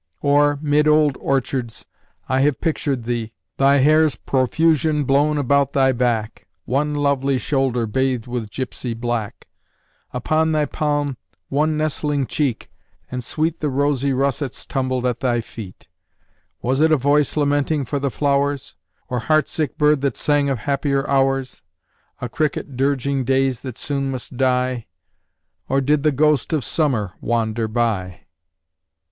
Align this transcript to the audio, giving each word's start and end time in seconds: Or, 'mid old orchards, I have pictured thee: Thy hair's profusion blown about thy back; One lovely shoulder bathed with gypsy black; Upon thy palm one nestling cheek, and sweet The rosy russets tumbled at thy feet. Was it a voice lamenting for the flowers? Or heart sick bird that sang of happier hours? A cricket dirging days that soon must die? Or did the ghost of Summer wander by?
Or, 0.23 0.57
'mid 0.63 0.87
old 0.87 1.15
orchards, 1.21 1.85
I 2.27 2.39
have 2.39 2.59
pictured 2.59 3.03
thee: 3.03 3.33
Thy 3.57 3.77
hair's 3.77 4.15
profusion 4.15 5.03
blown 5.03 5.37
about 5.37 5.73
thy 5.73 5.91
back; 5.91 6.47
One 6.65 6.95
lovely 6.95 7.37
shoulder 7.37 7.85
bathed 7.85 8.25
with 8.25 8.49
gypsy 8.49 8.99
black; 8.99 9.47
Upon 10.11 10.53
thy 10.53 10.65
palm 10.65 11.17
one 11.49 11.77
nestling 11.77 12.25
cheek, 12.25 12.71
and 13.11 13.23
sweet 13.23 13.59
The 13.59 13.69
rosy 13.69 14.11
russets 14.11 14.65
tumbled 14.65 15.05
at 15.05 15.19
thy 15.19 15.39
feet. 15.39 15.87
Was 16.63 16.81
it 16.81 16.91
a 16.91 16.97
voice 16.97 17.37
lamenting 17.37 17.85
for 17.85 17.99
the 17.99 18.09
flowers? 18.09 18.75
Or 19.07 19.19
heart 19.19 19.47
sick 19.47 19.77
bird 19.77 20.01
that 20.01 20.17
sang 20.17 20.49
of 20.49 20.57
happier 20.57 21.07
hours? 21.07 21.61
A 22.19 22.27
cricket 22.27 22.75
dirging 22.75 23.23
days 23.23 23.61
that 23.61 23.77
soon 23.77 24.09
must 24.09 24.35
die? 24.35 24.87
Or 25.69 25.79
did 25.79 26.01
the 26.01 26.11
ghost 26.11 26.53
of 26.53 26.65
Summer 26.65 27.13
wander 27.21 27.67
by? 27.67 28.21